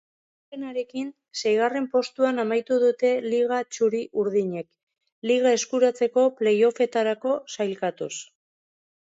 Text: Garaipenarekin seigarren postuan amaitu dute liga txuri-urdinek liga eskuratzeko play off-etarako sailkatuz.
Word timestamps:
Garaipenarekin 0.51 1.11
seigarren 1.41 1.87
postuan 1.95 2.43
amaitu 2.43 2.77
dute 2.85 3.11
liga 3.33 3.59
txuri-urdinek 3.75 4.71
liga 5.33 5.53
eskuratzeko 5.59 6.25
play 6.41 6.57
off-etarako 6.73 7.37
sailkatuz. 7.59 8.13